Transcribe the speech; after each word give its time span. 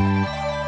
Música 0.00 0.59